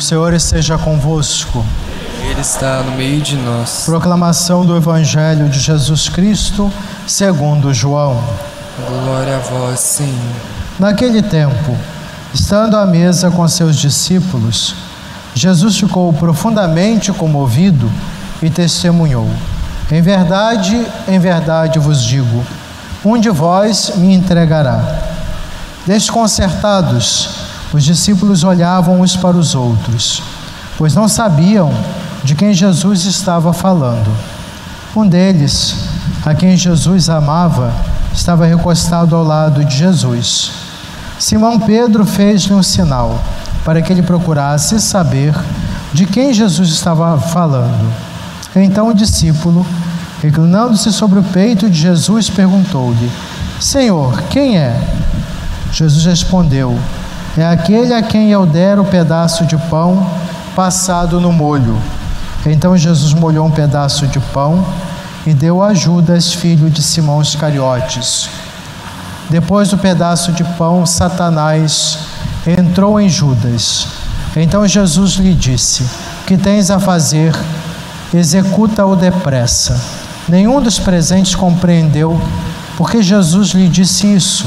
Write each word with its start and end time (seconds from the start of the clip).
O 0.00 0.02
Senhor 0.02 0.32
esteja 0.32 0.78
convosco. 0.78 1.62
Ele 2.30 2.40
está 2.40 2.82
no 2.82 2.92
meio 2.92 3.20
de 3.20 3.36
nós. 3.36 3.82
Proclamação 3.84 4.64
do 4.64 4.74
Evangelho 4.74 5.46
de 5.50 5.60
Jesus 5.60 6.08
Cristo, 6.08 6.72
segundo 7.06 7.74
João. 7.74 8.18
Glória 8.78 9.36
a 9.36 9.40
vós, 9.40 9.78
Senhor. 9.78 10.14
Naquele 10.78 11.20
tempo, 11.20 11.76
estando 12.32 12.78
à 12.78 12.86
mesa 12.86 13.30
com 13.30 13.46
seus 13.46 13.76
discípulos, 13.76 14.74
Jesus 15.34 15.76
ficou 15.76 16.10
profundamente 16.14 17.12
comovido 17.12 17.92
e 18.42 18.48
testemunhou: 18.48 19.28
Em 19.92 20.00
verdade, 20.00 20.82
em 21.06 21.18
verdade 21.18 21.78
vos 21.78 22.02
digo, 22.02 22.42
um 23.04 23.18
de 23.18 23.28
vós 23.28 23.92
me 23.96 24.14
entregará. 24.14 24.82
Desconcertados, 25.86 27.39
os 27.72 27.84
discípulos 27.84 28.42
olhavam 28.42 29.00
uns 29.00 29.16
para 29.16 29.36
os 29.36 29.54
outros, 29.54 30.22
pois 30.76 30.94
não 30.94 31.08
sabiam 31.08 31.72
de 32.24 32.34
quem 32.34 32.52
Jesus 32.52 33.04
estava 33.04 33.52
falando. 33.52 34.10
Um 34.94 35.06
deles, 35.06 35.76
a 36.24 36.34
quem 36.34 36.56
Jesus 36.56 37.08
amava, 37.08 37.72
estava 38.12 38.44
recostado 38.44 39.14
ao 39.14 39.22
lado 39.22 39.64
de 39.64 39.76
Jesus. 39.76 40.50
Simão 41.18 41.60
Pedro 41.60 42.04
fez-lhe 42.04 42.52
um 42.52 42.62
sinal 42.62 43.22
para 43.64 43.80
que 43.80 43.92
ele 43.92 44.02
procurasse 44.02 44.80
saber 44.80 45.34
de 45.92 46.06
quem 46.06 46.32
Jesus 46.32 46.70
estava 46.70 47.18
falando. 47.20 47.92
Então 48.56 48.88
o 48.88 48.94
discípulo, 48.94 49.64
reclinando-se 50.20 50.92
sobre 50.92 51.20
o 51.20 51.22
peito 51.22 51.70
de 51.70 51.78
Jesus, 51.78 52.28
perguntou-lhe: 52.28 53.10
Senhor, 53.60 54.22
quem 54.22 54.58
é? 54.58 54.80
Jesus 55.72 56.04
respondeu: 56.04 56.76
É 57.36 57.46
aquele 57.46 57.94
a 57.94 58.02
quem 58.02 58.30
eu 58.30 58.44
der 58.44 58.78
o 58.78 58.84
pedaço 58.84 59.44
de 59.46 59.56
pão 59.56 60.10
passado 60.54 61.20
no 61.20 61.32
molho. 61.32 61.78
Então 62.44 62.76
Jesus 62.76 63.12
molhou 63.12 63.46
um 63.46 63.50
pedaço 63.50 64.06
de 64.06 64.18
pão 64.18 64.66
e 65.26 65.32
deu 65.32 65.62
a 65.62 65.72
Judas, 65.72 66.32
filho 66.32 66.68
de 66.70 66.82
Simão 66.82 67.22
Iscariotes. 67.22 68.28
Depois 69.28 69.68
do 69.68 69.78
pedaço 69.78 70.32
de 70.32 70.42
pão, 70.42 70.84
Satanás 70.84 71.98
entrou 72.46 73.00
em 73.00 73.08
Judas. 73.08 73.86
Então 74.36 74.66
Jesus 74.66 75.12
lhe 75.12 75.34
disse: 75.34 75.84
que 76.26 76.36
tens 76.36 76.70
a 76.70 76.78
fazer? 76.78 77.34
Executa-o 78.14 78.94
depressa. 78.94 79.80
Nenhum 80.28 80.60
dos 80.60 80.78
presentes 80.78 81.34
compreendeu 81.34 82.20
porque 82.76 83.02
Jesus 83.02 83.48
lhe 83.48 83.68
disse 83.68 84.06
isso. 84.06 84.46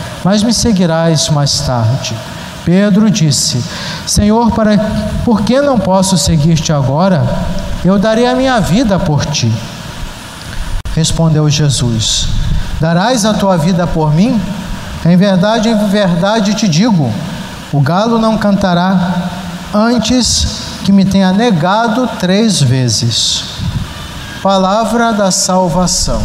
mas 0.23 0.43
me 0.43 0.53
seguirás 0.53 1.29
mais 1.29 1.59
tarde. 1.61 2.15
Pedro 2.63 3.09
disse: 3.09 3.63
Senhor, 4.05 4.51
para 4.51 4.77
por 5.25 5.41
que 5.41 5.61
não 5.61 5.79
posso 5.79 6.17
seguir-te 6.17 6.71
agora? 6.71 7.23
Eu 7.83 7.97
darei 7.97 8.27
a 8.27 8.35
minha 8.35 8.59
vida 8.59 8.99
por 8.99 9.25
ti. 9.25 9.51
Respondeu 10.95 11.49
Jesus: 11.49 12.27
Darás 12.79 13.25
a 13.25 13.33
tua 13.33 13.57
vida 13.57 13.87
por 13.87 14.13
mim? 14.13 14.39
Em 15.05 15.17
verdade, 15.17 15.69
em 15.69 15.87
verdade 15.87 16.53
te 16.53 16.67
digo: 16.67 17.11
o 17.73 17.79
galo 17.79 18.19
não 18.19 18.37
cantará 18.37 19.29
antes 19.73 20.45
que 20.83 20.91
me 20.91 21.05
tenha 21.05 21.31
negado 21.31 22.07
três 22.19 22.61
vezes. 22.61 23.43
Palavra 24.43 25.13
da 25.13 25.31
salvação. 25.31 26.21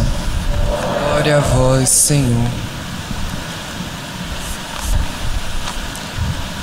Glória 1.09 1.37
a 1.37 1.39
vós, 1.39 1.89
Senhor. 1.89 2.66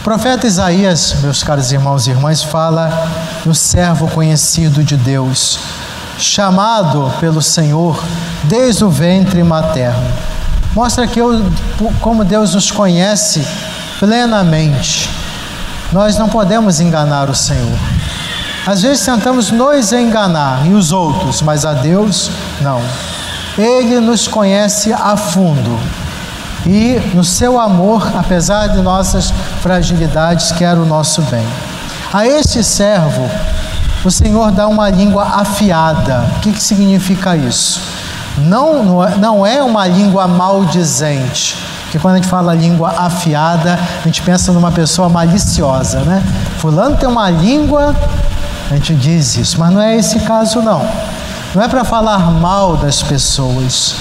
Profeta 0.05 0.47
Isaías, 0.47 1.17
meus 1.23 1.43
caros 1.43 1.73
irmãos 1.73 2.07
e 2.07 2.11
irmãs, 2.11 2.43
fala 2.43 3.09
no 3.47 3.55
servo 3.55 4.07
conhecido 4.09 4.85
de 4.85 4.99
Deus, 4.99 5.59
chamado 6.19 7.11
pelo 7.21 7.41
Senhor 7.41 8.05
desde 8.43 8.85
o 8.85 8.91
ventre 8.91 9.43
materno. 9.43 10.07
Mostra 10.75 11.07
que 11.07 11.19
eu, 11.19 11.43
como 12.03 12.23
Deus 12.23 12.55
nos 12.55 12.71
conhece 12.71 13.47
plenamente. 13.99 15.09
Nós 15.91 16.19
não 16.19 16.29
podemos 16.29 16.81
enganar 16.81 17.31
o 17.31 17.35
Senhor. 17.35 17.79
Às 18.67 18.83
vezes 18.83 19.07
tentamos 19.07 19.51
nos 19.51 19.91
enganar 19.91 20.67
e 20.67 20.75
os 20.75 20.93
outros, 20.93 21.41
mas 21.41 21.65
a 21.65 21.73
Deus 21.73 22.31
não. 22.61 22.83
Ele 23.57 24.01
nos 24.01 24.29
conhece 24.29 24.93
a 24.93 25.17
fundo 25.17 26.04
e 26.67 27.01
no 27.15 27.23
seu 27.23 27.61
amor, 27.61 28.11
apesar 28.17 28.69
de 28.69 28.81
nossas 28.81 29.31
fragilidades, 29.61 30.53
quer 30.53 30.77
o 30.77 30.87
nosso 30.87 31.21
bem. 31.23 31.47
A 32.13 32.27
este 32.27 32.63
servo, 32.63 33.29
o 34.05 34.11
Senhor 34.11 34.51
dá 34.51 34.67
uma 34.67 34.89
língua 34.89 35.25
afiada. 35.25 36.25
O 36.37 36.41
que, 36.41 36.53
que 36.53 36.63
significa 36.63 37.37
isso? 37.37 37.81
Não, 38.39 38.83
não 39.19 39.47
é 39.47 39.63
uma 39.63 39.87
língua 39.87 40.27
maldizente. 40.27 41.57
Porque 41.83 41.99
quando 41.99 42.15
a 42.15 42.17
gente 42.17 42.29
fala 42.29 42.55
língua 42.55 42.93
afiada, 42.99 43.79
a 44.01 44.05
gente 44.05 44.21
pensa 44.23 44.53
numa 44.53 44.73
pessoa 44.73 45.09
maliciosa, 45.09 46.01
né? 46.01 46.23
Fulano 46.59 46.97
tem 46.97 47.09
uma 47.09 47.31
língua, 47.31 47.95
a 48.71 48.75
gente 48.75 48.95
diz 48.95 49.37
isso, 49.37 49.61
mas 49.61 49.73
não 49.73 49.81
é 49.81 49.97
esse 49.97 50.19
caso 50.21 50.61
não. 50.61 50.85
Não 51.55 51.63
é 51.63 51.69
para 51.69 51.85
falar 51.85 52.33
mal 52.33 52.77
das 52.77 53.01
pessoas, 53.03 53.95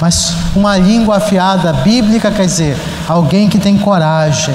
mas 0.00 0.34
uma 0.54 0.76
língua 0.76 1.16
afiada 1.16 1.72
bíblica 1.72 2.30
quer 2.30 2.46
dizer 2.46 2.76
alguém 3.08 3.48
que 3.48 3.58
tem 3.58 3.78
coragem, 3.78 4.54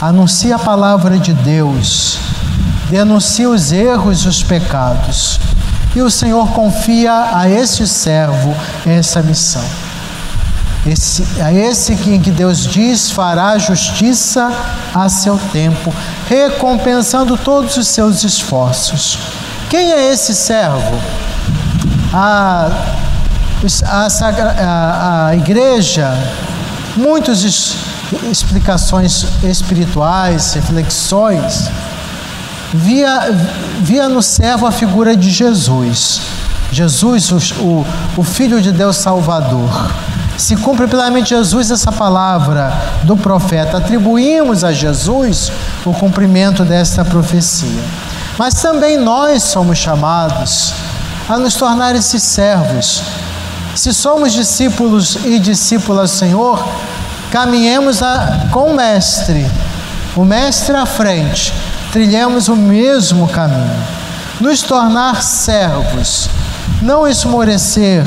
anuncia 0.00 0.56
a 0.56 0.58
palavra 0.58 1.18
de 1.18 1.32
Deus, 1.32 2.18
denuncia 2.90 3.48
os 3.48 3.72
erros 3.72 4.24
e 4.24 4.28
os 4.28 4.42
pecados. 4.42 5.40
E 5.94 6.02
o 6.02 6.10
Senhor 6.10 6.48
confia 6.50 7.30
a 7.32 7.48
este 7.48 7.86
servo 7.86 8.54
essa 8.86 9.22
missão. 9.22 9.64
Esse, 10.86 11.26
a 11.42 11.52
esse 11.52 11.96
que, 11.96 12.18
que 12.18 12.30
Deus 12.30 12.64
diz 12.64 13.10
fará 13.10 13.58
justiça 13.58 14.50
a 14.94 15.08
seu 15.08 15.38
tempo, 15.52 15.92
recompensando 16.28 17.36
todos 17.36 17.76
os 17.76 17.88
seus 17.88 18.22
esforços. 18.22 19.18
Quem 19.68 19.92
é 19.92 20.12
esse 20.12 20.34
servo? 20.34 20.98
A, 22.12 22.70
a, 23.84 24.06
a, 24.06 25.26
a 25.28 25.36
igreja, 25.36 26.12
muitas 26.96 27.42
explicações 28.30 29.26
espirituais, 29.42 30.54
reflexões, 30.54 31.70
via, 32.72 33.30
via 33.80 34.08
no 34.08 34.22
servo 34.22 34.66
a 34.66 34.72
figura 34.72 35.16
de 35.16 35.30
Jesus. 35.30 36.20
Jesus, 36.70 37.30
o, 37.32 37.36
o, 37.62 37.86
o 38.18 38.22
Filho 38.22 38.60
de 38.60 38.70
Deus 38.70 38.96
Salvador. 38.96 39.70
Se 40.36 40.54
cumpre 40.54 40.86
plenamente 40.86 41.30
Jesus 41.30 41.70
essa 41.70 41.90
palavra 41.90 42.72
do 43.02 43.16
profeta. 43.16 43.78
Atribuímos 43.78 44.62
a 44.62 44.72
Jesus 44.72 45.50
o 45.84 45.92
cumprimento 45.92 46.64
desta 46.64 47.04
profecia. 47.04 47.82
Mas 48.38 48.54
também 48.54 48.96
nós 48.96 49.42
somos 49.42 49.78
chamados 49.78 50.72
a 51.28 51.38
nos 51.38 51.54
tornar 51.54 51.96
esses 51.96 52.22
servos. 52.22 53.02
Se 53.78 53.94
somos 53.94 54.32
discípulos 54.32 55.18
e 55.24 55.38
discípulas 55.38 56.10
do 56.10 56.16
Senhor, 56.16 56.68
caminhemos 57.30 58.02
a, 58.02 58.48
com 58.50 58.72
o 58.72 58.74
Mestre, 58.74 59.48
o 60.16 60.24
Mestre 60.24 60.74
à 60.74 60.84
frente, 60.84 61.54
trilhemos 61.92 62.48
o 62.48 62.56
mesmo 62.56 63.28
caminho. 63.28 63.80
nos 64.40 64.62
tornar 64.62 65.22
servos, 65.22 66.28
não 66.82 67.06
esmorecer 67.06 68.02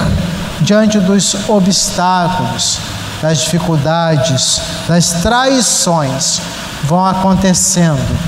diante 0.59 0.99
dos 0.99 1.37
obstáculos, 1.47 2.77
das 3.21 3.39
dificuldades, 3.39 4.61
das 4.89 5.11
traições 5.21 6.41
vão 6.83 7.05
acontecendo. 7.05 8.19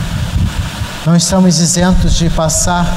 Não 1.05 1.13
estamos 1.13 1.59
isentos 1.59 2.15
de 2.15 2.29
passar 2.29 2.87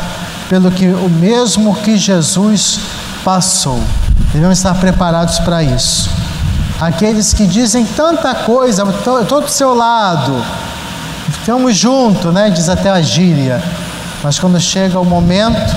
pelo 0.48 0.70
que 0.70 0.86
o 0.86 1.10
mesmo 1.10 1.74
que 1.74 1.98
Jesus 1.98 2.78
passou. 3.24 3.82
Devemos 4.36 4.58
estar 4.58 4.74
preparados 4.74 5.38
para 5.38 5.62
isso. 5.62 6.10
Aqueles 6.78 7.32
que 7.32 7.46
dizem 7.46 7.86
tanta 7.86 8.34
coisa, 8.34 8.82
estou 8.82 9.40
do 9.40 9.48
seu 9.48 9.72
lado, 9.72 10.44
estamos 11.30 11.74
juntos, 11.74 12.34
né? 12.34 12.50
diz 12.50 12.68
até 12.68 12.90
a 12.90 13.00
gíria, 13.00 13.62
mas 14.22 14.38
quando 14.38 14.60
chega 14.60 15.00
o 15.00 15.06
momento, 15.06 15.74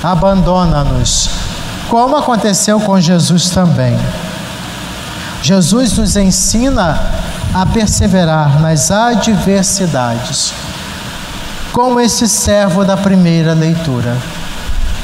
abandona-nos, 0.00 1.28
como 1.88 2.16
aconteceu 2.16 2.78
com 2.78 3.00
Jesus 3.00 3.50
também. 3.50 3.98
Jesus 5.42 5.98
nos 5.98 6.14
ensina 6.14 7.00
a 7.52 7.66
perseverar 7.66 8.60
nas 8.60 8.92
adversidades, 8.92 10.54
como 11.72 11.98
esse 11.98 12.28
servo 12.28 12.84
da 12.84 12.96
primeira 12.96 13.54
leitura. 13.54 14.16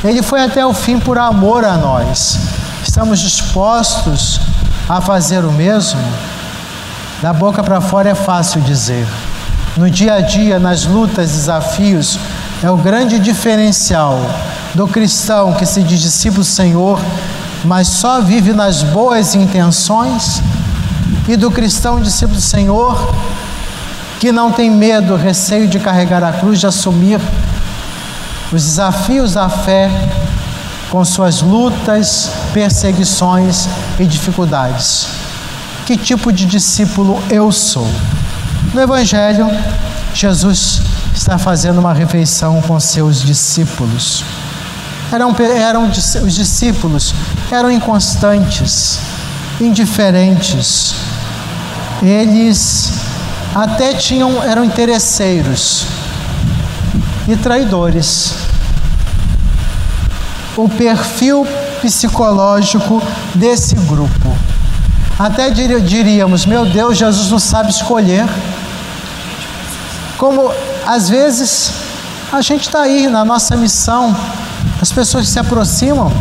Ele 0.04 0.20
foi 0.20 0.42
até 0.42 0.66
o 0.66 0.74
fim 0.74 0.98
por 0.98 1.16
amor 1.16 1.64
a 1.64 1.76
nós. 1.76 2.38
Estamos 2.82 3.20
dispostos 3.20 4.40
a 4.88 5.00
fazer 5.00 5.44
o 5.44 5.52
mesmo? 5.52 6.00
Da 7.22 7.32
boca 7.32 7.62
para 7.62 7.80
fora 7.80 8.10
é 8.10 8.14
fácil 8.14 8.60
dizer. 8.62 9.06
No 9.76 9.88
dia 9.88 10.14
a 10.14 10.20
dia, 10.20 10.58
nas 10.58 10.84
lutas, 10.84 11.30
desafios, 11.30 12.18
é 12.62 12.70
o 12.70 12.76
grande 12.76 13.18
diferencial 13.20 14.18
do 14.74 14.88
cristão 14.88 15.52
que 15.52 15.64
se 15.64 15.82
diz 15.82 16.00
discípulo 16.00 16.42
Senhor, 16.42 17.00
mas 17.64 17.86
só 17.86 18.20
vive 18.20 18.52
nas 18.52 18.82
boas 18.82 19.36
intenções, 19.36 20.42
e 21.28 21.36
do 21.36 21.50
cristão 21.50 22.00
discípulo 22.00 22.40
Senhor 22.40 23.14
que 24.18 24.32
não 24.32 24.50
tem 24.50 24.70
medo, 24.70 25.16
receio 25.16 25.68
de 25.68 25.78
carregar 25.78 26.22
a 26.24 26.32
cruz, 26.32 26.60
de 26.60 26.66
assumir 26.66 27.20
os 28.52 28.62
desafios 28.62 29.34
da 29.34 29.48
fé 29.48 29.90
com 30.90 31.02
suas 31.04 31.40
lutas, 31.40 32.30
perseguições 32.52 33.66
e 33.98 34.04
dificuldades. 34.04 35.06
Que 35.86 35.96
tipo 35.96 36.30
de 36.30 36.44
discípulo 36.44 37.22
eu 37.30 37.50
sou? 37.50 37.88
No 38.74 38.80
Evangelho, 38.80 39.48
Jesus 40.14 40.82
está 41.14 41.38
fazendo 41.38 41.78
uma 41.78 41.94
refeição 41.94 42.60
com 42.60 42.78
seus 42.78 43.22
discípulos. 43.22 44.22
Eram, 45.10 45.34
eram 45.56 45.88
os 45.88 46.34
discípulos 46.34 47.14
eram 47.50 47.70
inconstantes, 47.70 48.98
indiferentes. 49.60 50.94
Eles 52.02 52.92
até 53.54 53.94
tinham 53.94 54.42
eram 54.42 54.64
interesseiros 54.64 55.86
e 57.28 57.36
traidores 57.36 58.34
o 60.56 60.68
perfil 60.68 61.46
psicológico 61.80 63.02
desse 63.34 63.74
grupo. 63.74 64.36
Até 65.18 65.50
diríamos, 65.50 66.46
meu 66.46 66.64
Deus, 66.66 66.98
Jesus 66.98 67.30
não 67.30 67.38
sabe 67.38 67.70
escolher. 67.70 68.26
Como 70.18 70.52
às 70.86 71.08
vezes 71.08 71.72
a 72.32 72.40
gente 72.40 72.62
está 72.62 72.82
aí 72.82 73.08
na 73.08 73.24
nossa 73.24 73.56
missão, 73.56 74.16
as 74.80 74.90
pessoas 74.90 75.28
se 75.28 75.38
aproximam, 75.38 76.12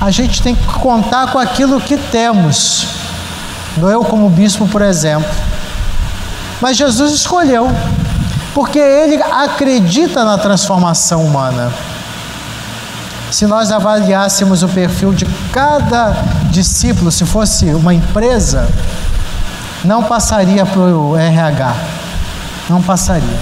a 0.00 0.10
gente 0.10 0.42
tem 0.42 0.54
que 0.54 0.64
contar 0.64 1.32
com 1.32 1.38
aquilo 1.38 1.80
que 1.80 1.96
temos. 1.96 2.86
Eu, 3.80 4.04
como 4.04 4.28
bispo, 4.28 4.66
por 4.68 4.82
exemplo. 4.82 5.28
Mas 6.60 6.76
Jesus 6.76 7.12
escolheu, 7.12 7.68
porque 8.54 8.78
ele 8.78 9.22
acredita 9.22 10.24
na 10.24 10.36
transformação 10.38 11.24
humana. 11.24 11.72
Se 13.30 13.46
nós 13.46 13.72
avaliássemos 13.72 14.62
o 14.62 14.68
perfil 14.68 15.14
de 15.14 15.24
cada 15.52 16.12
discípulo, 16.50 17.10
se 17.10 17.24
fosse 17.24 17.66
uma 17.72 17.94
empresa, 17.94 18.68
não 19.84 20.02
passaria 20.02 20.66
para 20.66 20.80
o 20.80 21.16
RH. 21.16 21.74
Não 22.68 22.82
passaria. 22.82 23.40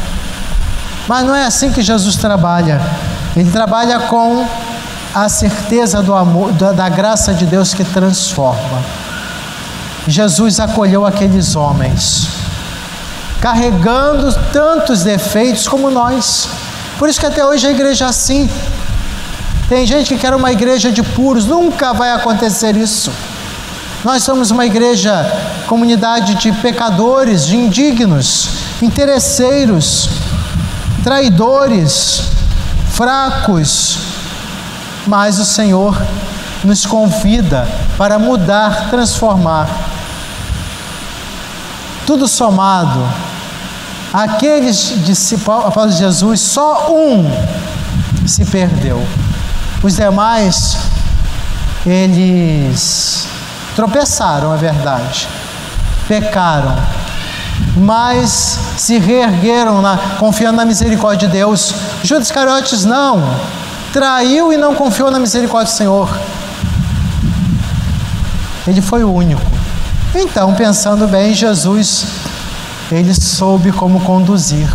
Mas 1.09 1.27
não 1.27 1.35
é 1.35 1.45
assim 1.45 1.73
que 1.73 1.83
Jesus 1.83 2.17
trabalha. 2.17 2.81
Ele 3.35 3.51
trabalha 3.51 3.99
com 4.01 4.47
a 5.15 5.29
certeza 5.29 6.01
do 6.01 6.15
amor, 6.15 6.53
da, 6.53 6.73
da 6.73 6.89
graça 6.89 7.35
de 7.35 7.45
Deus 7.45 7.75
que 7.75 7.85
transforma. 7.85 8.81
Jesus 10.07 10.61
acolheu 10.61 11.05
aqueles 11.05 11.57
homens, 11.57 12.29
carregando 13.41 14.33
tantos 14.53 15.03
defeitos 15.03 15.67
como 15.67 15.91
nós. 15.91 16.49
Por 16.99 17.09
isso 17.09 17.19
que 17.19 17.27
até 17.27 17.45
hoje 17.45 17.67
a 17.67 17.71
igreja 17.71 18.05
é 18.05 18.09
assim, 18.09 18.51
tem 19.69 19.87
gente 19.87 20.13
que 20.13 20.21
quer 20.21 20.35
uma 20.35 20.53
igreja 20.53 20.91
de 20.91 21.03
puros, 21.03 21.47
nunca 21.47 21.93
vai 21.93 22.13
acontecer 22.13 22.77
isso. 22.77 23.13
Nós 24.05 24.23
somos 24.23 24.51
uma 24.51 24.67
igreja, 24.67 25.13
comunidade 25.67 26.35
de 26.35 26.53
pecadores, 26.53 27.47
de 27.47 27.57
indignos, 27.57 28.49
interesseiros, 28.83 30.09
traidores, 31.05 32.23
fracos. 32.93 33.99
Mas 35.07 35.39
o 35.39 35.45
Senhor 35.45 35.97
nos 36.65 36.85
convida 36.85 37.69
para 37.97 38.19
mudar, 38.19 38.91
transformar. 38.91 39.69
Tudo 42.07 42.27
somado, 42.27 43.07
aqueles 44.13 45.05
discípulos 45.05 45.95
de 45.95 45.99
Jesus, 45.99 46.41
só 46.41 46.91
um 46.91 47.31
se 48.27 48.45
perdeu. 48.45 49.05
Os 49.83 49.97
demais, 49.97 50.77
eles 51.87 53.27
tropeçaram, 53.75 54.53
é 54.53 54.57
verdade, 54.57 55.29
pecaram, 56.07 56.77
mas 57.77 58.59
se 58.77 58.99
reergueram 58.99 59.81
na, 59.81 59.97
confiando 60.19 60.57
na 60.57 60.65
misericórdia 60.65 61.29
de 61.29 61.35
Deus. 61.35 61.73
Judas 62.03 62.31
Cariotes 62.31 62.85
não, 62.85 63.23
traiu 63.93 64.53
e 64.53 64.57
não 64.57 64.75
confiou 64.75 65.11
na 65.11 65.19
misericórdia 65.19 65.73
do 65.73 65.77
Senhor. 65.77 66.19
Ele 68.67 68.83
foi 68.83 69.03
o 69.03 69.13
único. 69.13 69.43
Então, 70.15 70.55
pensando 70.55 71.07
bem, 71.07 71.33
Jesus, 71.33 72.05
ele 72.91 73.15
soube 73.15 73.73
como 73.73 74.01
conduzir 74.01 74.69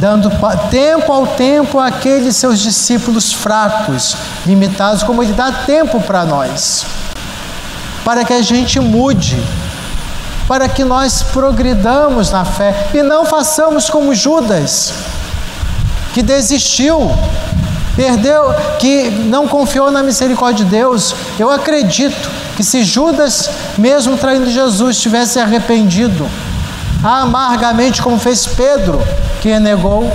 dando 0.00 0.30
tempo 0.70 1.12
ao 1.12 1.26
tempo 1.26 1.78
àqueles 1.78 2.34
seus 2.34 2.58
discípulos 2.58 3.34
fracos, 3.34 4.16
limitados, 4.46 5.02
como 5.02 5.22
Ele 5.22 5.34
dá 5.34 5.52
tempo 5.52 6.00
para 6.00 6.24
nós, 6.24 6.86
para 8.02 8.24
que 8.24 8.32
a 8.32 8.40
gente 8.40 8.80
mude, 8.80 9.38
para 10.48 10.68
que 10.68 10.84
nós 10.84 11.22
progridamos 11.22 12.30
na 12.30 12.46
fé 12.46 12.88
e 12.94 13.02
não 13.02 13.26
façamos 13.26 13.90
como 13.90 14.14
Judas, 14.14 14.94
que 16.14 16.22
desistiu, 16.22 17.10
perdeu, 17.96 18.54
que 18.78 19.10
não 19.10 19.46
confiou 19.46 19.90
na 19.90 20.02
misericórdia 20.02 20.64
de 20.64 20.70
Deus. 20.70 21.14
Eu 21.38 21.50
acredito 21.50 22.30
que 22.56 22.64
se 22.64 22.82
Judas, 22.82 23.50
mesmo 23.78 24.16
traindo 24.16 24.50
Jesus, 24.50 25.00
tivesse 25.00 25.38
arrependido, 25.38 26.28
amargamente, 27.02 28.02
como 28.02 28.18
fez 28.18 28.46
Pedro, 28.46 29.00
que 29.40 29.58
negou, 29.58 30.10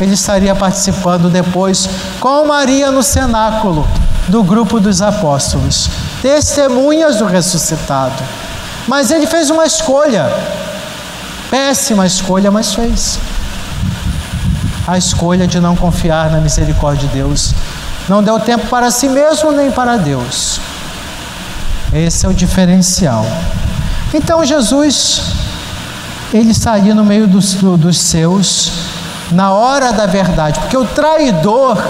ele 0.00 0.14
estaria 0.14 0.54
participando 0.54 1.30
depois 1.30 1.88
com 2.20 2.46
Maria 2.46 2.90
no 2.90 3.02
cenáculo 3.02 3.86
do 4.28 4.42
grupo 4.42 4.80
dos 4.80 5.02
apóstolos, 5.02 5.88
testemunhas 6.22 7.16
do 7.16 7.26
ressuscitado. 7.26 8.22
Mas 8.88 9.10
ele 9.10 9.26
fez 9.26 9.50
uma 9.50 9.64
escolha, 9.64 10.30
péssima 11.50 12.06
escolha, 12.06 12.50
mas 12.50 12.74
fez. 12.74 13.18
A 14.86 14.98
escolha 14.98 15.46
de 15.46 15.60
não 15.60 15.74
confiar 15.74 16.30
na 16.30 16.40
misericórdia 16.40 17.08
de 17.08 17.14
Deus. 17.14 17.54
Não 18.08 18.22
deu 18.22 18.38
tempo 18.38 18.66
para 18.66 18.90
si 18.90 19.08
mesmo 19.08 19.50
nem 19.50 19.70
para 19.70 19.96
Deus. 19.96 20.60
Esse 21.92 22.26
é 22.26 22.28
o 22.28 22.34
diferencial. 22.34 23.24
Então 24.12 24.44
Jesus 24.44 25.22
ele 26.32 26.52
saía 26.52 26.94
no 26.94 27.04
meio 27.04 27.28
dos, 27.28 27.54
dos 27.54 27.98
seus 27.98 28.72
na 29.30 29.52
hora 29.52 29.92
da 29.92 30.06
verdade, 30.06 30.58
porque 30.60 30.76
o 30.76 30.84
traidor 30.84 31.82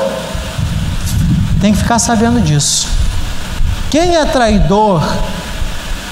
tem 1.60 1.72
que 1.72 1.78
ficar 1.78 1.98
sabendo 1.98 2.40
disso. 2.40 2.86
Quem 3.90 4.16
é 4.16 4.24
traidor, 4.24 5.02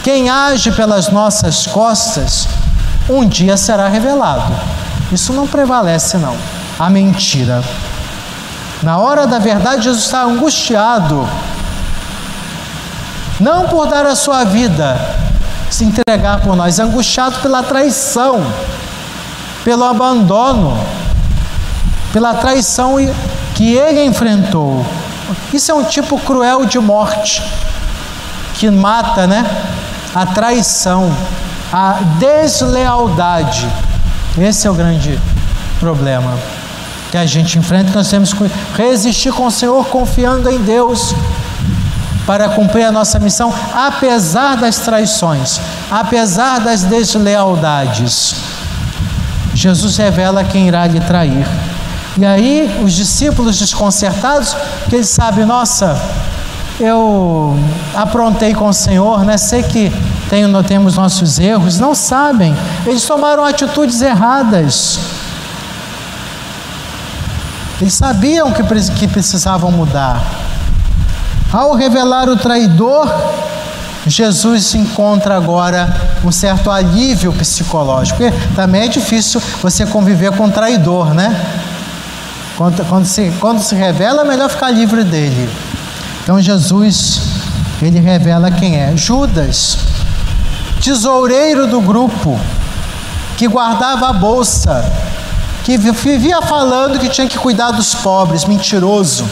quem 0.03 0.31
age 0.31 0.73
pelas 0.73 1.11
nossas 1.11 1.67
costas, 1.67 2.49
um 3.09 3.27
dia 3.27 3.57
será 3.57 3.89
revelado. 3.89 4.55
Isso 5.12 5.33
não 5.33 5.47
prevalece, 5.47 6.17
não. 6.17 6.37
A 6.79 6.91
mentira. 6.91 7.62
Na 8.83 8.99
hora 8.99 9.26
da 9.26 9.38
verdade, 9.38 9.85
Jesus 9.85 10.05
está 10.05 10.25
angustiado, 10.25 11.29
não 13.38 13.69
por 13.69 13.87
dar 13.87 14.05
a 14.07 14.17
sua 14.17 14.45
vida, 14.45 14.99
se 15.71 15.85
entregar 15.85 16.41
por 16.41 16.57
nós, 16.57 16.81
angustiado 16.81 17.38
pela 17.41 17.62
traição, 17.62 18.45
pelo 19.62 19.85
abandono, 19.85 20.76
pela 22.12 22.35
traição 22.35 22.97
que 23.55 23.75
ele 23.76 24.05
enfrentou. 24.05 24.85
Isso 25.52 25.71
é 25.71 25.75
um 25.75 25.85
tipo 25.85 26.19
cruel 26.19 26.67
de 26.67 26.81
morte 26.81 27.43
que 28.55 28.69
mata, 28.69 29.26
né? 29.26 29.49
A 30.12 30.26
traição, 30.26 31.17
a 31.73 31.99
deslealdade. 32.19 33.69
Esse 34.37 34.67
é 34.67 34.71
o 34.71 34.75
grande 34.75 35.19
problema 35.79 36.37
que 37.12 37.19
a 37.19 37.26
gente 37.26 37.59
enfrenta. 37.59 37.92
Nós 37.95 38.09
temos 38.09 38.33
que 38.33 38.50
resistir 38.75 39.33
com 39.35 39.47
o 39.47 39.50
Senhor, 39.50 39.85
confiando 39.88 40.49
em 40.49 40.59
Deus 40.59 41.14
para 42.26 42.49
cumprir 42.49 42.85
a 42.85 42.90
nossa 42.90 43.19
missão, 43.19 43.52
apesar 43.75 44.57
das 44.57 44.78
traições, 44.78 45.61
apesar 45.90 46.61
das 46.61 46.85
deslealdades. 46.85 48.35
Jesus 49.54 49.99
revela 49.99 50.42
quem 50.42 50.69
irá 50.69 50.87
lhe 50.87 51.00
trair. 51.00 51.47
E 52.16 52.25
aí 52.25 52.81
os 52.83 52.95
discípulos 52.95 53.59
desconcertados, 53.59 54.57
que 54.88 54.97
eles 54.97 55.09
sabem, 55.09 55.45
nossa, 55.45 56.00
eu 56.81 57.59
aprontei 57.95 58.54
com 58.54 58.69
o 58.69 58.73
Senhor, 58.73 59.23
né? 59.23 59.37
Sei 59.37 59.62
que 59.62 59.92
tenho, 60.31 60.62
temos 60.62 60.97
nossos 60.97 61.38
erros, 61.38 61.78
não 61.78 61.95
sabem. 61.95 62.57
Eles 62.87 63.04
tomaram 63.04 63.45
atitudes 63.45 64.00
erradas. 64.00 64.99
Eles 67.83 67.95
sabiam 67.95 68.53
que, 68.53 69.09
precisavam 69.09 69.73
mudar. 69.73 70.23
Ao 71.53 71.75
revelar 71.75 72.29
o 72.29 72.37
traidor, 72.37 73.12
Jesus 74.07 74.73
encontra 74.77 75.37
agora 75.37 75.93
um 76.25 76.31
certo 76.31 76.71
alívio 76.71 77.33
psicológico. 77.33 78.19
Porque 78.19 78.33
também 78.55 78.83
é 78.83 78.87
difícil 78.87 79.43
você 79.61 79.85
conviver 79.85 80.31
com 80.37 80.45
um 80.45 80.51
traidor, 80.51 81.12
né? 81.12 81.35
Quando, 82.57 82.89
quando, 82.89 83.05
se, 83.05 83.33
quando 83.41 83.61
se 83.61 83.75
revela, 83.75 84.23
é 84.23 84.25
melhor 84.27 84.49
ficar 84.49 84.71
livre 84.71 85.03
dele. 85.03 85.51
Então 86.23 86.41
Jesus, 86.41 87.21
ele 87.83 87.99
revela 87.99 88.49
quem 88.53 88.77
é. 88.77 88.97
Judas, 88.97 89.77
tesoureiro 90.81 91.67
do 91.67 91.81
grupo, 91.81 92.39
que 93.37 93.49
guardava 93.49 94.11
a 94.11 94.12
bolsa, 94.12 94.85
que 95.64 95.76
vivia 95.76 96.42
falando 96.42 96.99
que 96.99 97.09
tinha 97.09 97.28
que 97.28 97.38
cuidar 97.38 97.71
dos 97.71 97.95
pobres, 97.95 98.45
mentiroso. 98.45 99.28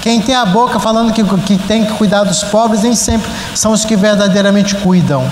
Quem 0.00 0.20
tem 0.20 0.34
a 0.34 0.46
boca 0.46 0.78
falando 0.78 1.12
que, 1.12 1.22
que 1.22 1.58
tem 1.58 1.84
que 1.84 1.92
cuidar 1.92 2.24
dos 2.24 2.42
pobres, 2.44 2.82
nem 2.82 2.94
sempre 2.94 3.30
são 3.54 3.72
os 3.72 3.84
que 3.84 3.96
verdadeiramente 3.96 4.74
cuidam. 4.76 5.28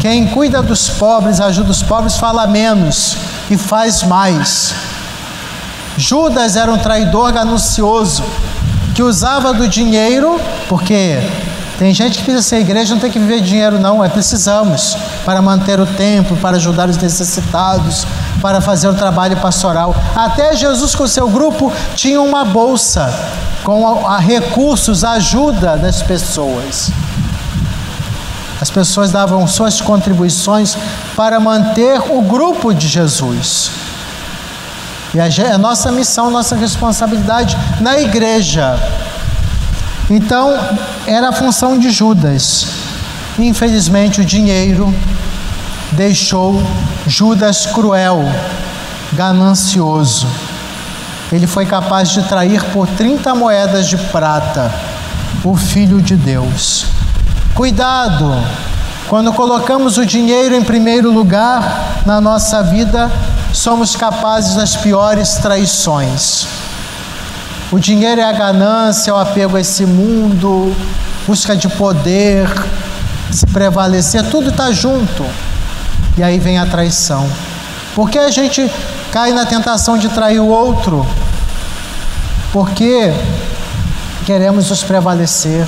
Quem 0.00 0.26
cuida 0.26 0.62
dos 0.62 0.90
pobres, 0.90 1.40
ajuda 1.40 1.70
os 1.70 1.82
pobres, 1.82 2.16
fala 2.16 2.46
menos 2.46 3.16
e 3.48 3.56
faz 3.56 4.02
mais. 4.02 4.74
Judas 5.96 6.56
era 6.56 6.70
um 6.70 6.78
traidor 6.78 7.32
ganancioso 7.32 8.22
que 8.94 9.02
usava 9.02 9.54
do 9.54 9.66
dinheiro, 9.66 10.38
porque 10.68 11.18
tem 11.78 11.92
gente 11.92 12.18
que 12.18 12.24
precisa 12.24 12.42
ser 12.42 12.60
igreja, 12.60 12.94
não 12.94 13.00
tem 13.00 13.10
que 13.10 13.18
viver 13.18 13.40
dinheiro, 13.40 13.80
não, 13.80 14.04
é 14.04 14.08
precisamos 14.08 14.96
para 15.24 15.42
manter 15.42 15.80
o 15.80 15.86
templo, 15.86 16.36
para 16.36 16.56
ajudar 16.56 16.88
os 16.88 16.96
necessitados, 16.96 18.06
para 18.40 18.60
fazer 18.60 18.88
o 18.88 18.94
trabalho 18.94 19.36
pastoral. 19.38 19.94
Até 20.14 20.54
Jesus 20.54 20.94
com 20.94 21.06
seu 21.06 21.28
grupo 21.28 21.72
tinha 21.96 22.20
uma 22.20 22.44
bolsa 22.44 23.12
com 23.64 24.06
a, 24.06 24.16
a 24.16 24.18
recursos, 24.18 25.02
a 25.02 25.12
ajuda 25.12 25.76
das 25.76 26.00
pessoas. 26.00 26.92
As 28.60 28.70
pessoas 28.70 29.10
davam 29.10 29.44
suas 29.48 29.80
contribuições 29.80 30.76
para 31.16 31.40
manter 31.40 32.00
o 32.08 32.22
grupo 32.22 32.72
de 32.72 32.86
Jesus. 32.86 33.70
E 35.12 35.20
a, 35.20 35.54
a 35.54 35.58
nossa 35.58 35.90
missão, 35.90 36.30
nossa 36.30 36.54
responsabilidade 36.54 37.56
na 37.80 37.98
igreja. 37.98 38.78
Então, 40.08 40.56
era 41.06 41.28
a 41.28 41.32
função 41.32 41.78
de 41.78 41.90
Judas. 41.90 42.66
Infelizmente, 43.38 44.20
o 44.20 44.24
dinheiro 44.24 44.94
deixou 45.92 46.62
Judas 47.06 47.66
cruel, 47.66 48.24
ganancioso. 49.12 50.26
Ele 51.32 51.46
foi 51.46 51.66
capaz 51.66 52.10
de 52.10 52.22
trair 52.22 52.62
por 52.72 52.86
30 52.86 53.34
moedas 53.34 53.88
de 53.88 53.96
prata 53.96 54.72
o 55.44 55.56
Filho 55.56 56.00
de 56.00 56.16
Deus. 56.16 56.86
Cuidado! 57.54 58.34
Quando 59.08 59.32
colocamos 59.32 59.98
o 59.98 60.06
dinheiro 60.06 60.54
em 60.54 60.64
primeiro 60.64 61.12
lugar 61.12 62.02
na 62.06 62.20
nossa 62.20 62.62
vida, 62.62 63.10
somos 63.52 63.94
capazes 63.94 64.54
das 64.54 64.74
piores 64.76 65.34
traições. 65.34 66.63
O 67.74 67.80
dinheiro 67.80 68.20
é 68.20 68.24
a 68.24 68.30
ganância, 68.30 69.10
é 69.10 69.12
o 69.12 69.16
apego 69.16 69.56
a 69.56 69.60
esse 69.60 69.84
mundo, 69.84 70.72
busca 71.26 71.56
de 71.56 71.68
poder, 71.68 72.48
se 73.32 73.44
prevalecer, 73.46 74.22
tudo 74.30 74.50
está 74.50 74.70
junto. 74.70 75.26
E 76.16 76.22
aí 76.22 76.38
vem 76.38 76.56
a 76.56 76.66
traição. 76.66 77.28
Porque 77.92 78.16
a 78.16 78.30
gente 78.30 78.70
cai 79.10 79.32
na 79.32 79.44
tentação 79.44 79.98
de 79.98 80.08
trair 80.08 80.38
o 80.38 80.46
outro? 80.46 81.04
Porque 82.52 83.12
queremos 84.24 84.70
nos 84.70 84.84
prevalecer. 84.84 85.66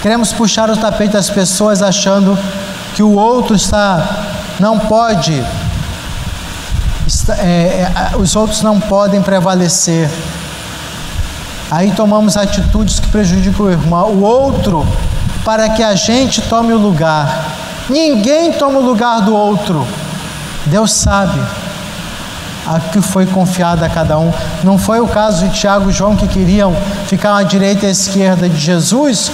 Queremos 0.00 0.32
puxar 0.32 0.70
o 0.70 0.76
tapete 0.78 1.12
das 1.12 1.28
pessoas 1.28 1.82
achando 1.82 2.38
que 2.94 3.02
o 3.02 3.12
outro 3.12 3.54
está 3.54 4.24
não 4.58 4.78
pode 4.78 5.44
é, 7.38 7.42
é, 8.12 8.16
os 8.16 8.34
outros 8.34 8.62
não 8.62 8.80
podem 8.80 9.20
prevalecer. 9.20 10.08
Aí 11.74 11.90
tomamos 11.90 12.36
atitudes 12.36 13.00
que 13.00 13.08
prejudicam 13.08 13.66
o 13.66 13.68
irmão, 13.68 14.10
o 14.10 14.22
outro, 14.22 14.86
para 15.44 15.70
que 15.70 15.82
a 15.82 15.96
gente 15.96 16.40
tome 16.42 16.72
o 16.72 16.78
lugar. 16.78 17.46
Ninguém 17.90 18.52
toma 18.52 18.78
o 18.78 18.80
lugar 18.80 19.22
do 19.22 19.34
outro. 19.34 19.84
Deus 20.66 20.92
sabe 20.92 21.40
a 22.64 22.78
que 22.78 23.00
foi 23.00 23.26
confiado 23.26 23.82
a 23.82 23.88
cada 23.88 24.16
um. 24.16 24.32
Não 24.62 24.78
foi 24.78 25.00
o 25.00 25.08
caso 25.08 25.48
de 25.48 25.52
Tiago 25.52 25.90
e 25.90 25.92
João 25.92 26.14
que 26.14 26.28
queriam 26.28 26.72
ficar 27.08 27.34
à 27.34 27.42
direita 27.42 27.86
e 27.86 27.88
à 27.88 27.90
esquerda 27.90 28.48
de 28.48 28.56
Jesus, 28.56 29.32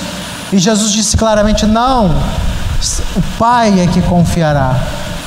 e 0.50 0.56
Jesus 0.56 0.92
disse 0.92 1.18
claramente: 1.18 1.66
não, 1.66 2.06
o 2.06 3.22
Pai 3.38 3.80
é 3.80 3.86
que 3.86 4.00
confiará, 4.00 4.80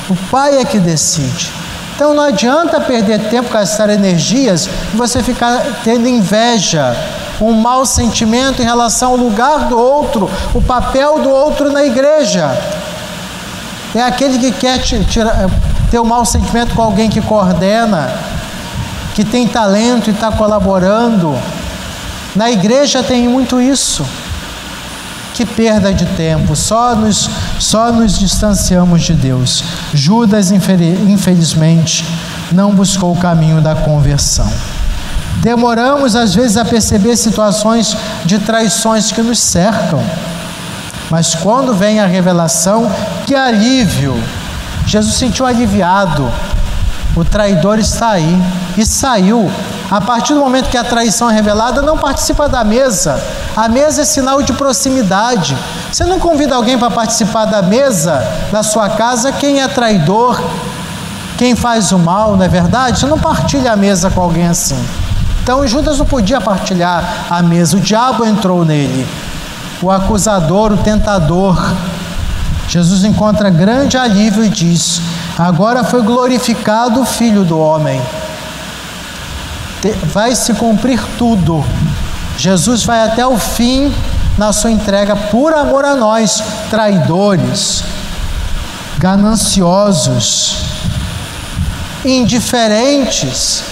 o 0.09 0.15
Pai 0.31 0.57
é 0.57 0.65
que 0.65 0.79
decide. 0.79 1.62
Então 1.95 2.13
não 2.13 2.23
adianta 2.23 2.81
perder 2.81 3.19
tempo, 3.29 3.49
gastar 3.49 3.89
energias 3.89 4.67
você 4.93 5.21
ficar 5.21 5.63
tendo 5.83 6.07
inveja, 6.07 6.95
um 7.39 7.51
mau 7.51 7.85
sentimento 7.85 8.61
em 8.61 8.65
relação 8.65 9.11
ao 9.11 9.17
lugar 9.17 9.67
do 9.67 9.77
outro, 9.77 10.29
o 10.53 10.61
papel 10.61 11.19
do 11.19 11.29
outro 11.29 11.71
na 11.71 11.83
igreja. 11.83 12.57
É 13.93 14.01
aquele 14.01 14.39
que 14.39 14.51
quer 14.51 14.79
tirar, 14.79 15.47
ter 15.91 15.99
um 15.99 16.05
mau 16.05 16.25
sentimento 16.25 16.73
com 16.73 16.81
alguém 16.81 17.09
que 17.09 17.21
coordena, 17.21 18.11
que 19.13 19.23
tem 19.23 19.47
talento 19.47 20.09
e 20.09 20.13
está 20.13 20.31
colaborando. 20.31 21.37
Na 22.35 22.49
igreja 22.49 23.03
tem 23.03 23.27
muito 23.27 23.61
isso. 23.61 24.03
Que 25.33 25.45
perda 25.45 25.93
de 25.93 26.05
tempo, 26.05 26.55
só 26.55 26.95
nos, 26.95 27.29
só 27.59 27.91
nos 27.91 28.19
distanciamos 28.19 29.01
de 29.01 29.13
Deus. 29.13 29.63
Judas, 29.93 30.51
infelizmente, 30.51 32.05
não 32.51 32.71
buscou 32.71 33.13
o 33.13 33.17
caminho 33.17 33.59
da 33.59 33.75
conversão. 33.75 34.51
Demoramos 35.37 36.15
às 36.15 36.35
vezes 36.35 36.55
a 36.55 36.63
perceber 36.63 37.17
situações 37.17 37.97
de 38.23 38.39
traições 38.39 39.11
que 39.11 39.21
nos 39.21 39.39
cercam, 39.39 40.03
mas 41.09 41.35
quando 41.35 41.73
vem 41.73 41.99
a 41.99 42.05
revelação, 42.05 42.89
que 43.25 43.35
alívio! 43.35 44.15
Jesus 44.85 45.15
sentiu 45.15 45.45
aliviado, 45.45 46.31
o 47.15 47.23
traidor 47.23 47.79
está 47.79 48.11
aí 48.11 48.41
e 48.77 48.85
saiu. 48.85 49.51
A 49.91 50.01
partir 50.01 50.33
do 50.33 50.39
momento 50.39 50.69
que 50.69 50.77
a 50.77 50.83
traição 50.83 51.29
é 51.29 51.33
revelada, 51.33 51.81
não 51.81 51.97
participa 51.97 52.47
da 52.47 52.63
mesa. 52.63 53.21
A 53.55 53.67
mesa 53.67 54.01
é 54.01 54.05
sinal 54.05 54.41
de 54.41 54.53
proximidade. 54.53 55.57
Você 55.91 56.05
não 56.05 56.19
convida 56.19 56.55
alguém 56.55 56.77
para 56.77 56.89
participar 56.89 57.45
da 57.45 57.61
mesa 57.61 58.25
da 58.51 58.63
sua 58.63 58.89
casa 58.89 59.31
quem 59.31 59.61
é 59.61 59.67
traidor, 59.67 60.41
quem 61.37 61.55
faz 61.55 61.91
o 61.91 61.99
mal, 61.99 62.35
não 62.35 62.43
é 62.43 62.47
verdade? 62.47 62.99
Você 62.99 63.05
não 63.05 63.19
partilha 63.19 63.73
a 63.73 63.75
mesa 63.75 64.09
com 64.09 64.21
alguém 64.21 64.47
assim. 64.47 64.81
Então 65.43 65.67
Judas 65.67 65.99
não 65.99 66.05
podia 66.05 66.39
partilhar 66.39 67.25
a 67.29 67.41
mesa, 67.41 67.75
o 67.75 67.79
diabo 67.79 68.25
entrou 68.25 68.63
nele, 68.63 69.05
o 69.81 69.91
acusador, 69.91 70.71
o 70.71 70.77
tentador. 70.77 71.61
Jesus 72.67 73.03
encontra 73.03 73.49
grande 73.49 73.97
alívio 73.97 74.45
e 74.45 74.49
diz: 74.49 75.01
Agora 75.37 75.83
foi 75.83 76.01
glorificado 76.01 77.01
o 77.01 77.05
Filho 77.05 77.43
do 77.43 77.59
Homem. 77.59 78.01
Vai 79.91 80.35
se 80.35 80.53
cumprir 80.53 81.01
tudo. 81.17 81.63
Jesus 82.37 82.83
vai 82.83 83.03
até 83.03 83.25
o 83.25 83.37
fim 83.37 83.93
na 84.37 84.51
sua 84.51 84.71
entrega 84.71 85.15
por 85.15 85.53
amor 85.53 85.85
a 85.85 85.95
nós, 85.95 86.43
traidores, 86.69 87.83
gananciosos, 88.97 90.57
indiferentes. 92.03 93.63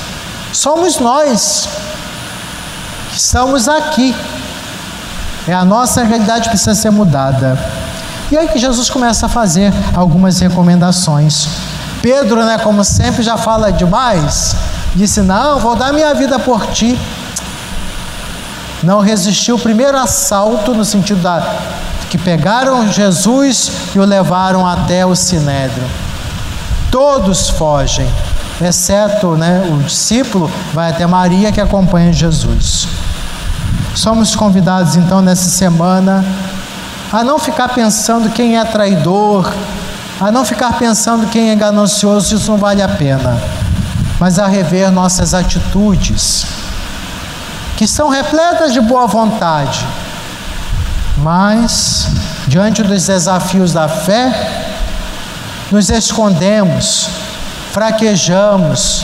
Somos 0.53 0.99
nós 0.99 1.67
que 3.11 3.17
estamos 3.17 3.67
aqui. 3.67 4.15
É 5.47 5.53
a 5.53 5.65
nossa 5.65 6.03
realidade 6.03 6.43
que 6.43 6.49
precisa 6.49 6.75
ser 6.75 6.91
mudada. 6.91 7.57
E 8.31 8.37
aí 8.37 8.47
que 8.47 8.59
Jesus 8.59 8.89
começa 8.89 9.25
a 9.25 9.29
fazer 9.29 9.73
algumas 9.95 10.39
recomendações. 10.39 11.47
Pedro, 12.01 12.45
né, 12.45 12.57
como 12.59 12.83
sempre, 12.83 13.23
já 13.23 13.37
fala 13.37 13.71
demais. 13.71 14.55
Disse: 14.95 15.21
Não, 15.21 15.59
vou 15.59 15.75
dar 15.75 15.93
minha 15.93 16.13
vida 16.13 16.37
por 16.39 16.67
ti. 16.67 16.99
Não 18.83 18.99
resistiu 18.99 19.55
o 19.55 19.59
primeiro 19.59 19.97
assalto, 19.97 20.73
no 20.73 20.83
sentido 20.83 21.21
da 21.21 21.39
que 22.11 22.17
pegaram 22.17 22.91
Jesus 22.91 23.71
e 23.95 23.99
o 23.99 24.03
levaram 24.03 24.67
até 24.67 25.05
o 25.05 25.15
sinédrio. 25.15 25.87
Todos 26.91 27.49
fogem, 27.49 28.05
exceto 28.59 29.37
né, 29.37 29.65
o 29.71 29.81
discípulo, 29.81 30.51
vai 30.73 30.89
até 30.89 31.07
Maria 31.07 31.53
que 31.53 31.61
acompanha 31.61 32.11
Jesus. 32.11 32.85
Somos 33.95 34.35
convidados 34.35 34.97
então 34.97 35.21
nessa 35.21 35.49
semana 35.49 36.25
a 37.13 37.23
não 37.23 37.39
ficar 37.39 37.69
pensando 37.69 38.29
quem 38.29 38.57
é 38.57 38.65
traidor, 38.65 39.49
a 40.19 40.29
não 40.33 40.43
ficar 40.43 40.77
pensando 40.77 41.27
quem 41.27 41.49
é 41.49 41.55
ganancioso, 41.55 42.35
isso 42.35 42.51
não 42.51 42.57
vale 42.57 42.81
a 42.81 42.89
pena, 42.89 43.41
mas 44.21 44.37
a 44.37 44.45
rever 44.45 44.91
nossas 44.91 45.33
atitudes, 45.33 46.45
que 47.75 47.87
são 47.87 48.07
repletas 48.07 48.71
de 48.71 48.79
boa 48.79 49.07
vontade, 49.07 49.83
mas 51.17 52.07
diante 52.45 52.83
dos 52.83 53.07
desafios 53.07 53.73
da 53.73 53.89
fé, 53.89 54.67
nos 55.71 55.89
escondemos, 55.89 57.09
fraquejamos, 57.71 59.03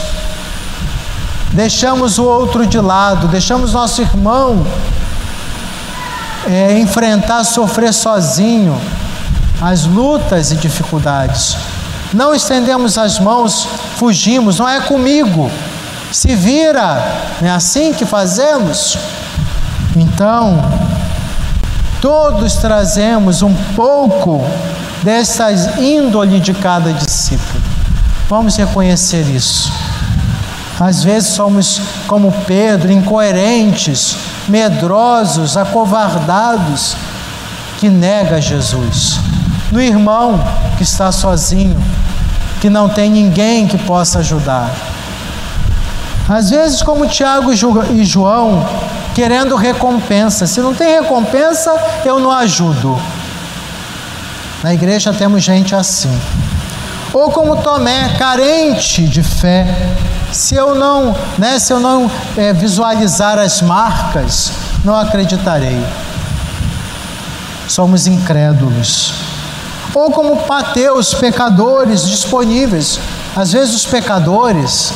deixamos 1.50 2.16
o 2.20 2.24
outro 2.24 2.64
de 2.64 2.78
lado, 2.78 3.26
deixamos 3.26 3.72
nosso 3.72 4.00
irmão 4.00 4.64
é, 6.46 6.78
enfrentar, 6.78 7.42
sofrer 7.42 7.92
sozinho 7.92 8.80
as 9.60 9.84
lutas 9.84 10.52
e 10.52 10.54
dificuldades. 10.54 11.56
Não 12.12 12.34
estendemos 12.34 12.96
as 12.96 13.18
mãos, 13.18 13.68
fugimos, 13.96 14.58
não 14.58 14.68
é 14.68 14.80
comigo. 14.80 15.50
Se 16.10 16.34
vira, 16.34 17.04
não 17.40 17.48
é 17.48 17.50
assim 17.50 17.92
que 17.92 18.06
fazemos? 18.06 18.96
Então, 19.94 20.58
todos 22.00 22.54
trazemos 22.54 23.42
um 23.42 23.54
pouco 23.76 24.42
dessa 25.02 25.52
índole 25.78 26.40
de 26.40 26.54
cada 26.54 26.92
discípulo. 26.94 27.62
Vamos 28.26 28.56
reconhecer 28.56 29.22
isso. 29.28 29.70
Às 30.80 31.04
vezes 31.04 31.34
somos 31.34 31.80
como 32.06 32.32
Pedro, 32.46 32.90
incoerentes, 32.90 34.16
medrosos, 34.48 35.58
acovardados, 35.58 36.96
que 37.78 37.90
nega 37.90 38.40
Jesus 38.40 39.20
no 39.70 39.80
irmão 39.80 40.42
que 40.76 40.82
está 40.82 41.12
sozinho, 41.12 41.80
que 42.60 42.70
não 42.70 42.88
tem 42.88 43.10
ninguém 43.10 43.66
que 43.66 43.78
possa 43.78 44.20
ajudar. 44.20 44.70
Às 46.28 46.50
vezes, 46.50 46.82
como 46.82 47.06
Tiago 47.06 47.52
e 47.52 48.04
João, 48.04 48.66
querendo 49.14 49.56
recompensa. 49.56 50.46
Se 50.46 50.60
não 50.60 50.74
tem 50.74 51.00
recompensa, 51.00 51.74
eu 52.04 52.20
não 52.20 52.30
ajudo. 52.30 53.00
Na 54.62 54.74
igreja 54.74 55.12
temos 55.12 55.42
gente 55.42 55.74
assim. 55.74 56.20
Ou 57.12 57.30
como 57.30 57.56
Tomé, 57.62 58.14
carente 58.18 59.08
de 59.08 59.22
fé. 59.22 59.66
Se 60.30 60.54
eu 60.54 60.74
não, 60.74 61.16
né, 61.38 61.58
se 61.58 61.72
eu 61.72 61.80
não 61.80 62.10
é, 62.36 62.52
visualizar 62.52 63.38
as 63.38 63.62
marcas, 63.62 64.52
não 64.84 64.94
acreditarei. 64.94 65.82
Somos 67.66 68.06
incrédulos 68.06 69.27
ou 69.94 70.10
como 70.10 70.46
Mateus, 70.46 71.14
pecadores 71.14 72.06
disponíveis. 72.06 73.00
Às 73.34 73.52
vezes 73.52 73.74
os 73.74 73.86
pecadores 73.86 74.92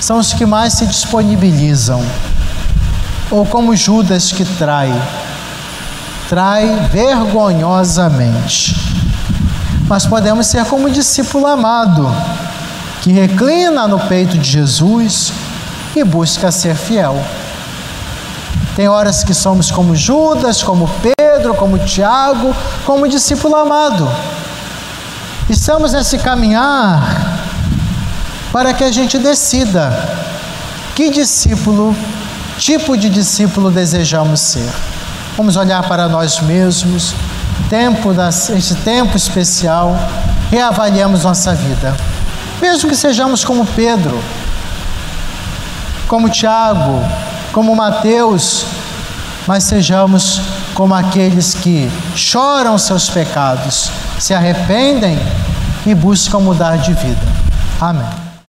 são 0.00 0.18
os 0.18 0.32
que 0.32 0.46
mais 0.46 0.74
se 0.74 0.86
disponibilizam. 0.86 2.04
Ou 3.30 3.44
como 3.46 3.76
Judas 3.76 4.32
que 4.32 4.44
trai, 4.44 4.92
trai 6.28 6.88
vergonhosamente. 6.90 8.76
Mas 9.86 10.06
podemos 10.06 10.46
ser 10.46 10.64
como 10.66 10.86
o 10.86 10.90
discípulo 10.90 11.46
amado, 11.46 12.08
que 13.02 13.12
reclina 13.12 13.88
no 13.88 13.98
peito 14.00 14.38
de 14.38 14.50
Jesus 14.50 15.32
e 15.94 16.04
busca 16.04 16.52
ser 16.52 16.74
fiel. 16.76 17.22
Tem 18.76 18.88
horas 18.88 19.24
que 19.24 19.34
somos 19.34 19.70
como 19.70 19.94
Judas, 19.96 20.62
como 20.62 20.88
Pedro, 20.88 21.54
como 21.54 21.78
Tiago, 21.78 22.54
como 22.86 23.08
discípulo 23.08 23.56
amado. 23.56 24.10
Estamos 25.48 25.92
nesse 25.92 26.18
caminhar 26.18 27.02
para 28.52 28.72
que 28.72 28.84
a 28.84 28.92
gente 28.92 29.18
decida 29.18 29.92
que 30.94 31.10
discípulo, 31.10 31.94
tipo 32.58 32.96
de 32.96 33.08
discípulo 33.10 33.70
desejamos 33.70 34.40
ser. 34.40 34.70
Vamos 35.36 35.56
olhar 35.56 35.82
para 35.88 36.08
nós 36.08 36.40
mesmos, 36.40 37.14
tempo 37.68 38.12
das, 38.12 38.50
esse 38.50 38.74
tempo 38.76 39.16
especial, 39.16 39.96
reavaliamos 40.50 41.24
nossa 41.24 41.54
vida. 41.54 41.96
Mesmo 42.60 42.88
que 42.88 42.94
sejamos 42.94 43.44
como 43.44 43.64
Pedro, 43.64 44.22
como 46.06 46.28
Tiago, 46.28 47.02
como 47.52 47.74
Mateus, 47.74 48.64
mas 49.46 49.64
sejamos 49.64 50.40
como 50.74 50.94
aqueles 50.94 51.54
que 51.54 51.90
choram 52.14 52.78
seus 52.78 53.10
pecados, 53.10 53.90
se 54.18 54.32
arrependem 54.32 55.18
e 55.86 55.94
buscam 55.94 56.40
mudar 56.40 56.76
de 56.78 56.92
vida. 56.94 57.20
Amém. 57.80 58.29